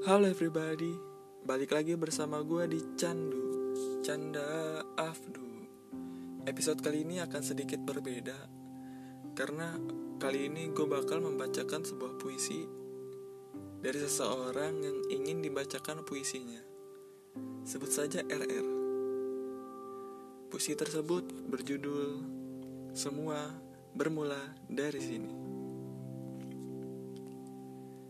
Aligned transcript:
Halo 0.00 0.32
everybody, 0.32 0.96
balik 1.44 1.76
lagi 1.76 1.92
bersama 1.92 2.40
gue 2.40 2.64
di 2.72 2.80
Candu 2.96 3.76
Canda 4.00 4.80
Afdu. 4.96 5.44
Episode 6.48 6.80
kali 6.80 7.04
ini 7.04 7.20
akan 7.20 7.44
sedikit 7.44 7.84
berbeda 7.84 8.32
Karena 9.36 9.76
kali 10.16 10.48
ini 10.48 10.72
gue 10.72 10.88
bakal 10.88 11.20
membacakan 11.20 11.84
sebuah 11.84 12.16
puisi 12.16 12.64
Dari 13.76 14.00
seseorang 14.00 14.80
yang 14.80 14.98
ingin 15.20 15.44
dibacakan 15.44 16.00
puisinya. 16.00 16.64
Sebut 17.68 17.92
saja 17.92 18.24
RR 18.24 18.68
Puisi 20.48 20.72
tersebut 20.80 21.28
berjudul 21.44 22.24
Semua 22.96 23.52
bermula 23.92 24.40
dari 24.64 25.00
sini. 25.04 25.32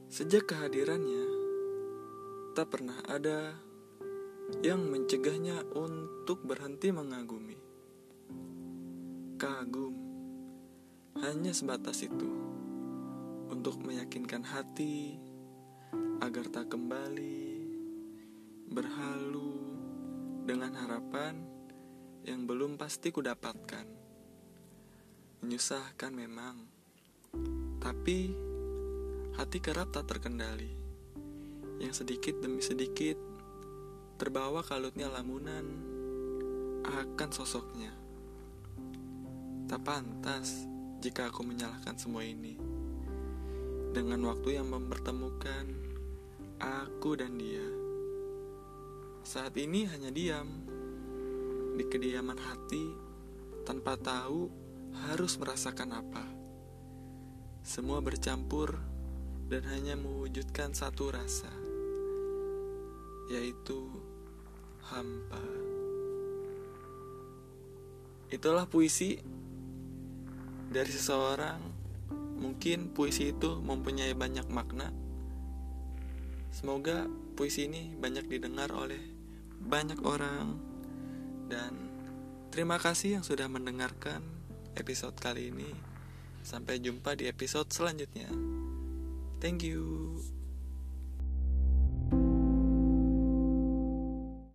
Sejak 0.06 0.54
kehadirannya, 0.54 1.39
tak 2.60 2.76
pernah 2.76 3.00
ada 3.08 3.56
yang 4.60 4.84
mencegahnya 4.84 5.64
untuk 5.80 6.44
berhenti 6.44 6.92
mengagumi. 6.92 7.56
Kagum 9.40 9.96
hanya 11.24 11.56
sebatas 11.56 12.04
itu 12.04 12.28
untuk 13.48 13.80
meyakinkan 13.80 14.44
hati 14.44 15.16
agar 16.20 16.52
tak 16.52 16.68
kembali 16.68 17.64
berhalu 18.68 19.56
dengan 20.44 20.76
harapan 20.84 21.40
yang 22.28 22.44
belum 22.44 22.76
pasti 22.76 23.08
kudapatkan. 23.08 23.88
Menyusahkan 25.40 26.12
memang, 26.12 26.60
tapi 27.80 28.36
hati 29.40 29.58
kerap 29.64 29.96
tak 29.96 30.12
terkendali. 30.12 30.79
Yang 31.80 32.04
sedikit 32.04 32.44
demi 32.44 32.60
sedikit 32.60 33.16
terbawa 34.20 34.60
kalutnya 34.60 35.08
lamunan 35.08 35.64
akan 36.84 37.30
sosoknya. 37.32 37.88
Tak 39.64 39.80
pantas 39.80 40.68
jika 41.00 41.32
aku 41.32 41.40
menyalahkan 41.40 41.96
semua 41.96 42.20
ini. 42.20 42.60
Dengan 43.90 44.28
waktu 44.28 44.60
yang 44.60 44.68
mempertemukan 44.68 45.66
aku 46.60 47.16
dan 47.16 47.40
dia. 47.40 47.64
Saat 49.24 49.56
ini 49.56 49.88
hanya 49.88 50.12
diam 50.12 50.68
di 51.80 51.84
kediaman 51.88 52.36
hati 52.36 52.92
tanpa 53.64 53.96
tahu 53.96 54.52
harus 55.08 55.40
merasakan 55.40 55.96
apa. 55.96 56.24
Semua 57.64 58.04
bercampur 58.04 58.76
dan 59.48 59.64
hanya 59.68 59.96
mewujudkan 59.98 60.72
satu 60.72 61.12
rasa, 61.12 61.50
yaitu 63.30 63.78
hampa. 64.90 65.38
Itulah 68.30 68.66
puisi 68.66 69.22
dari 70.70 70.90
seseorang. 70.90 71.78
Mungkin 72.40 72.96
puisi 72.96 73.36
itu 73.36 73.60
mempunyai 73.60 74.16
banyak 74.16 74.48
makna. 74.48 74.88
Semoga 76.50 77.06
puisi 77.36 77.68
ini 77.68 77.94
banyak 77.94 78.26
didengar 78.26 78.72
oleh 78.72 79.00
banyak 79.60 80.00
orang, 80.08 80.56
dan 81.52 81.76
terima 82.48 82.80
kasih 82.80 83.20
yang 83.20 83.24
sudah 83.24 83.44
mendengarkan 83.44 84.24
episode 84.72 85.14
kali 85.20 85.52
ini. 85.52 85.68
Sampai 86.40 86.80
jumpa 86.80 87.12
di 87.12 87.28
episode 87.28 87.68
selanjutnya. 87.68 88.32
Thank 89.36 89.68
you. 89.68 90.39